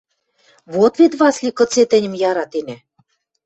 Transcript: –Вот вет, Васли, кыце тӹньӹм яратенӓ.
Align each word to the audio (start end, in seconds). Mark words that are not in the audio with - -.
–Вот 0.73 0.93
вет, 0.99 1.13
Васли, 1.19 1.51
кыце 1.57 1.83
тӹньӹм 1.91 2.13
яратенӓ. 2.29 2.77